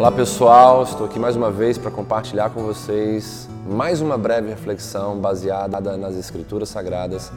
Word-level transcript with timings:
Olá 0.00 0.10
pessoal, 0.10 0.82
estou 0.82 1.04
aqui 1.04 1.18
mais 1.18 1.36
uma 1.36 1.50
vez 1.50 1.76
para 1.76 1.90
compartilhar 1.90 2.48
com 2.48 2.62
vocês 2.62 3.46
mais 3.68 4.00
uma 4.00 4.16
breve 4.16 4.48
reflexão 4.48 5.18
baseada 5.18 5.78
nas 5.98 6.16
Escrituras 6.16 6.70
Sagradas, 6.70 7.30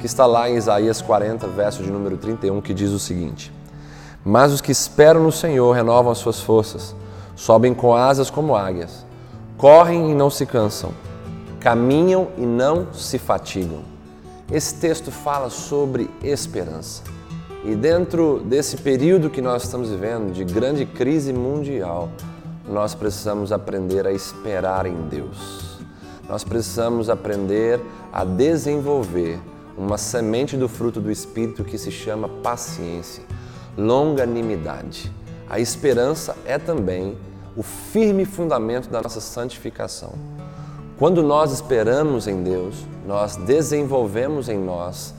que 0.00 0.06
está 0.06 0.24
lá 0.24 0.48
em 0.48 0.56
Isaías 0.56 1.02
40, 1.02 1.46
verso 1.48 1.82
de 1.82 1.90
número 1.90 2.16
31, 2.16 2.62
que 2.62 2.72
diz 2.72 2.90
o 2.90 2.98
seguinte: 2.98 3.52
Mas 4.24 4.50
os 4.50 4.62
que 4.62 4.72
esperam 4.72 5.22
no 5.22 5.30
Senhor 5.30 5.70
renovam 5.72 6.10
as 6.10 6.16
suas 6.16 6.40
forças, 6.40 6.96
sobem 7.36 7.74
com 7.74 7.94
asas 7.94 8.30
como 8.30 8.56
águias, 8.56 9.04
correm 9.58 10.10
e 10.10 10.14
não 10.14 10.30
se 10.30 10.46
cansam, 10.46 10.92
caminham 11.60 12.28
e 12.38 12.46
não 12.46 12.94
se 12.94 13.18
fatigam. 13.18 13.80
Esse 14.50 14.76
texto 14.76 15.10
fala 15.10 15.50
sobre 15.50 16.08
esperança. 16.22 17.02
E 17.68 17.74
dentro 17.74 18.38
desse 18.44 18.76
período 18.76 19.28
que 19.28 19.42
nós 19.42 19.64
estamos 19.64 19.90
vivendo, 19.90 20.32
de 20.32 20.44
grande 20.44 20.86
crise 20.86 21.32
mundial, 21.32 22.08
nós 22.64 22.94
precisamos 22.94 23.50
aprender 23.50 24.06
a 24.06 24.12
esperar 24.12 24.86
em 24.86 24.94
Deus. 25.08 25.80
Nós 26.28 26.44
precisamos 26.44 27.10
aprender 27.10 27.80
a 28.12 28.24
desenvolver 28.24 29.40
uma 29.76 29.98
semente 29.98 30.56
do 30.56 30.68
fruto 30.68 31.00
do 31.00 31.10
Espírito 31.10 31.64
que 31.64 31.76
se 31.76 31.90
chama 31.90 32.28
paciência, 32.28 33.24
longanimidade. 33.76 35.10
A 35.50 35.58
esperança 35.58 36.36
é 36.46 36.58
também 36.58 37.18
o 37.56 37.64
firme 37.64 38.24
fundamento 38.24 38.88
da 38.88 39.02
nossa 39.02 39.20
santificação. 39.20 40.12
Quando 40.96 41.20
nós 41.20 41.50
esperamos 41.50 42.28
em 42.28 42.44
Deus, 42.44 42.76
nós 43.04 43.34
desenvolvemos 43.34 44.48
em 44.48 44.56
nós 44.56 45.15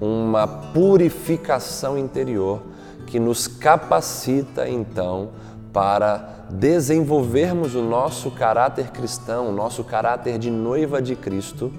uma 0.00 0.46
purificação 0.46 1.98
interior 1.98 2.62
que 3.06 3.20
nos 3.20 3.46
capacita 3.46 4.68
então 4.68 5.30
para 5.72 6.46
desenvolvermos 6.50 7.74
o 7.74 7.82
nosso 7.82 8.30
caráter 8.30 8.90
cristão, 8.90 9.48
o 9.48 9.52
nosso 9.52 9.84
caráter 9.84 10.38
de 10.38 10.50
noiva 10.50 11.02
de 11.02 11.14
Cristo 11.14 11.72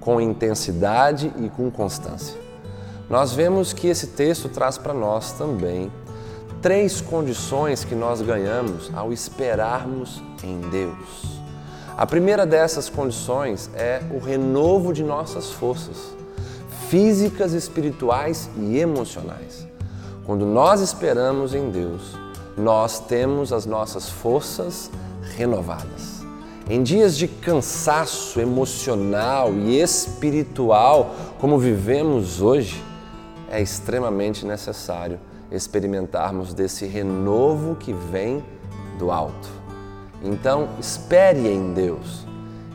com 0.00 0.20
intensidade 0.20 1.32
e 1.38 1.48
com 1.48 1.70
constância. 1.70 2.36
Nós 3.08 3.32
vemos 3.32 3.72
que 3.72 3.86
esse 3.86 4.08
texto 4.08 4.48
traz 4.48 4.78
para 4.78 4.94
nós 4.94 5.32
também 5.32 5.90
três 6.62 7.00
condições 7.00 7.84
que 7.84 7.94
nós 7.94 8.20
ganhamos 8.20 8.90
ao 8.94 9.12
esperarmos 9.12 10.22
em 10.42 10.60
Deus. 10.70 11.40
A 11.96 12.06
primeira 12.06 12.46
dessas 12.46 12.88
condições 12.88 13.70
é 13.74 14.02
o 14.10 14.18
renovo 14.18 14.92
de 14.92 15.02
nossas 15.02 15.50
forças 15.50 16.14
físicas, 16.90 17.52
espirituais 17.52 18.50
e 18.58 18.76
emocionais. 18.76 19.64
Quando 20.26 20.44
nós 20.44 20.80
esperamos 20.80 21.54
em 21.54 21.70
Deus, 21.70 22.18
nós 22.58 22.98
temos 22.98 23.52
as 23.52 23.64
nossas 23.64 24.08
forças 24.08 24.90
renovadas. 25.36 26.24
Em 26.68 26.82
dias 26.82 27.16
de 27.16 27.28
cansaço 27.28 28.40
emocional 28.40 29.54
e 29.54 29.80
espiritual, 29.80 31.14
como 31.38 31.60
vivemos 31.60 32.42
hoje, 32.42 32.82
é 33.48 33.62
extremamente 33.62 34.44
necessário 34.44 35.20
experimentarmos 35.48 36.52
desse 36.52 36.86
renovo 36.86 37.76
que 37.76 37.92
vem 37.92 38.44
do 38.98 39.12
alto. 39.12 39.48
Então, 40.24 40.70
espere 40.80 41.48
em 41.48 41.72
Deus, 41.72 42.26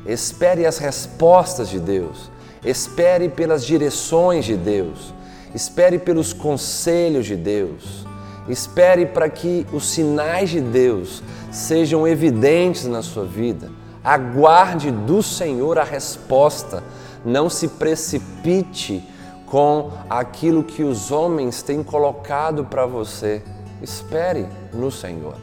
espere 0.05 0.65
as 0.65 0.77
respostas 0.77 1.67
de 1.67 1.81
Deus, 1.81 2.33
Espere 2.65 3.29
pelas 3.29 3.63
direções 3.63 4.43
de 4.43 4.57
Deus, 4.57 5.13
espere 5.53 5.99
pelos 5.99 6.33
conselhos 6.33 7.27
de 7.27 7.35
Deus, 7.35 8.07
espere 8.49 9.05
para 9.05 9.29
que 9.29 9.67
os 9.71 9.85
sinais 9.85 10.49
de 10.49 10.59
Deus 10.59 11.21
sejam 11.51 12.07
evidentes 12.07 12.85
na 12.85 13.03
sua 13.03 13.23
vida. 13.23 13.69
Aguarde 14.03 14.89
do 14.89 15.21
Senhor 15.21 15.77
a 15.77 15.83
resposta, 15.83 16.83
não 17.23 17.49
se 17.49 17.67
precipite 17.67 19.07
com 19.45 19.91
aquilo 20.09 20.63
que 20.63 20.83
os 20.83 21.11
homens 21.11 21.61
têm 21.61 21.83
colocado 21.83 22.65
para 22.65 22.87
você. 22.87 23.43
Espere 23.79 24.47
no 24.73 24.89
Senhor 24.89 25.35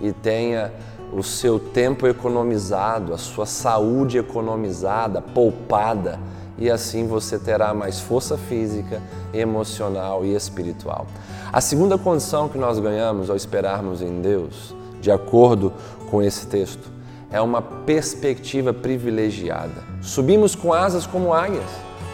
e 0.00 0.12
tenha 0.12 0.72
o 1.12 1.22
seu 1.22 1.58
tempo 1.58 2.06
economizado, 2.06 3.12
a 3.12 3.18
sua 3.18 3.44
saúde 3.44 4.16
economizada, 4.16 5.20
poupada 5.20 6.18
e 6.60 6.70
assim 6.70 7.06
você 7.06 7.38
terá 7.38 7.72
mais 7.72 7.98
força 7.98 8.36
física, 8.36 9.02
emocional 9.32 10.24
e 10.24 10.34
espiritual. 10.34 11.06
A 11.50 11.60
segunda 11.60 11.96
condição 11.96 12.48
que 12.48 12.58
nós 12.58 12.78
ganhamos 12.78 13.30
ao 13.30 13.36
esperarmos 13.36 14.02
em 14.02 14.20
Deus, 14.20 14.74
de 15.00 15.10
acordo 15.10 15.72
com 16.10 16.22
esse 16.22 16.46
texto, 16.46 16.90
é 17.32 17.40
uma 17.40 17.62
perspectiva 17.62 18.72
privilegiada. 18.74 19.82
Subimos 20.02 20.54
com 20.54 20.72
asas 20.72 21.06
como 21.06 21.32
águias 21.32 21.70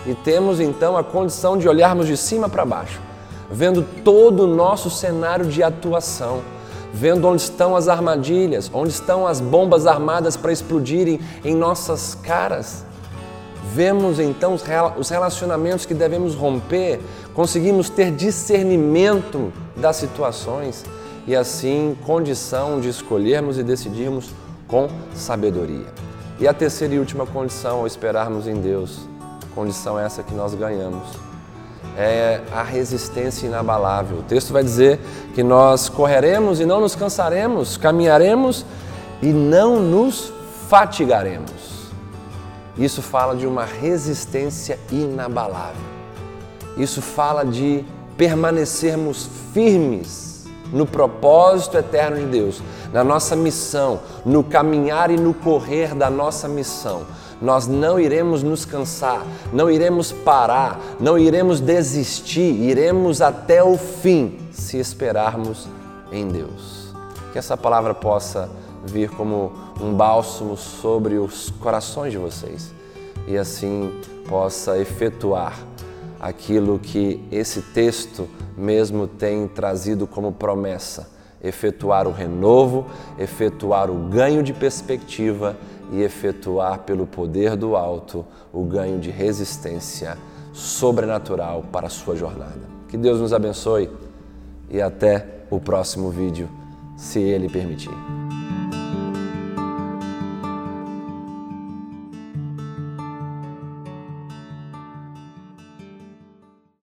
e 0.07 0.15
temos 0.15 0.61
então 0.61 0.97
a 0.97 1.03
condição 1.03 1.59
de 1.59 1.69
olharmos 1.69 2.07
de 2.07 2.17
cima 2.17 2.49
para 2.49 2.65
baixo, 2.65 3.01
vendo 3.51 3.83
todo 4.05 4.45
o 4.45 4.47
nosso 4.47 4.89
cenário 4.89 5.47
de 5.47 5.63
atuação 5.63 6.41
vendo 6.97 7.29
onde 7.29 7.43
estão 7.43 7.77
as 7.77 7.89
armadilhas, 7.89 8.71
onde 8.73 8.91
estão 8.91 9.27
as 9.27 9.39
bombas 9.39 9.87
armadas 9.87 10.35
para 10.35 10.51
explodirem 10.51 11.21
em 11.45 11.55
nossas 11.55 12.15
caras, 12.15 12.87
vemos 13.73 14.19
então 14.19 14.55
os 14.99 15.09
relacionamentos 15.09 15.85
que 15.85 15.95
devemos 15.95 16.35
romper, 16.35 17.01
conseguimos 17.35 17.91
ter 17.91 18.11
discernimento 18.11 19.53
das 19.77 19.97
situações 19.97 20.85
e 21.27 21.35
assim 21.35 21.97
condição 22.07 22.81
de 22.81 22.89
escolhermos 22.89 23.59
e 23.59 23.63
decidirmos 23.63 24.31
com 24.69 24.89
sabedoria. 25.15 25.87
E 26.39 26.47
a 26.47 26.53
terceira 26.53 26.95
e 26.95 26.99
última 26.99 27.27
condição 27.27 27.79
ao 27.79 27.87
esperarmos 27.87 28.47
em 28.47 28.61
Deus, 28.61 29.01
condição 29.55 29.99
essa 29.99 30.23
que 30.23 30.35
nós 30.35 30.55
ganhamos, 30.55 31.09
é 31.97 32.43
a 32.53 32.63
resistência 32.63 33.47
inabalável. 33.47 34.19
O 34.19 34.23
texto 34.23 34.53
vai 34.53 34.63
dizer 34.63 35.01
que 35.35 35.43
nós 35.43 35.89
correremos 35.89 36.61
e 36.61 36.67
não 36.67 36.81
nos 36.81 36.95
cansaremos, 36.95 37.77
caminharemos 37.77 38.67
e 39.23 39.29
não 39.29 39.81
nos 39.81 40.31
fatigaremos. 40.69 41.86
Isso 42.79 43.01
fala 43.01 43.35
de 43.35 43.47
uma 43.47 43.65
resistência 43.65 44.79
inabalável. 44.91 45.83
Isso 46.77 47.01
fala 47.01 47.45
de 47.45 47.85
permanecermos 48.17 49.29
firmes 49.53 50.45
no 50.73 50.87
propósito 50.87 51.79
eterno 51.79 52.17
de 52.17 52.27
Deus, 52.27 52.63
na 52.93 53.03
nossa 53.05 53.37
missão, 53.37 54.01
no 54.25 54.43
caminhar 54.43 55.11
e 55.11 55.17
no 55.17 55.33
correr 55.33 55.95
da 55.95 56.11
nossa 56.11 56.49
missão. 56.49 57.03
Nós 57.41 57.67
não 57.67 58.01
iremos 58.01 58.43
nos 58.43 58.65
cansar, 58.65 59.25
não 59.53 59.71
iremos 59.71 60.11
parar, 60.11 60.81
não 60.99 61.19
iremos 61.19 61.61
desistir, 61.61 62.41
iremos 62.41 63.21
até 63.21 63.63
o 63.63 63.77
fim 63.77 64.39
se 64.51 64.79
esperarmos 64.79 65.69
em 66.11 66.29
Deus. 66.29 66.95
Que 67.33 67.39
essa 67.39 67.57
palavra 67.57 67.95
possa 67.95 68.49
vir 68.87 69.11
como 69.11 69.53
um 69.81 69.93
bálsamo 69.95 70.57
sobre 70.57 71.19
os 71.19 71.51
corações 71.51 72.13
de 72.13 72.19
vocês 72.19 72.75
e 73.27 73.37
assim 73.37 73.93
possa 74.29 74.79
efetuar 74.79 75.59
aquilo 76.21 76.79
que 76.79 77.23
esse 77.31 77.61
texto 77.61 78.29
mesmo 78.57 79.07
tem 79.07 79.47
trazido 79.49 80.07
como 80.07 80.33
promessa: 80.33 81.11
efetuar 81.43 82.07
o 82.07 82.13
renovo, 82.13 82.87
efetuar 83.19 83.91
o 83.91 84.09
ganho 84.09 84.43
de 84.43 84.53
perspectiva 84.53 85.57
e 85.93 86.03
efetuar 86.03 86.81
pelo 86.81 87.07
poder 87.07 87.57
do 87.57 87.77
alto 87.77 88.25
o 88.53 88.65
ganho 88.65 88.99
de 88.99 89.11
resistência 89.11 90.17
sobrenatural 90.53 91.65
para 91.71 91.87
a 91.87 91.91
sua 91.91 92.17
jornada. 92.17 92.77
Que 92.89 92.97
Deus 92.97 93.21
nos 93.21 93.33
abençoe 93.33 93.91
e 94.71 94.81
até 94.81 95.45
o 95.51 95.61
próximo 95.61 96.11
vídeo, 96.11 96.49
se 96.97 97.21
Ele 97.21 97.49
permitir. 97.49 98.26